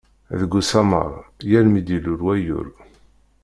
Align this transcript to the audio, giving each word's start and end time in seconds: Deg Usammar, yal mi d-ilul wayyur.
Deg 0.39 0.51
Usammar, 0.59 1.13
yal 1.49 1.67
mi 1.69 1.81
d-ilul 1.81 2.21
wayyur. 2.25 2.67